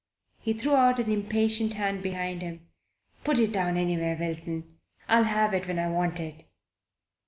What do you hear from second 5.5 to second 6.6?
it when I want it."